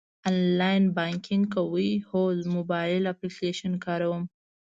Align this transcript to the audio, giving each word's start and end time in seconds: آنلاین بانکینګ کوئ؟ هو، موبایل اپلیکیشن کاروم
آنلاین 0.27 0.83
بانکینګ 0.97 1.45
کوئ؟ 1.53 1.89
هو، 2.07 2.21
موبایل 2.55 3.03
اپلیکیشن 3.13 3.73
کاروم 3.85 4.23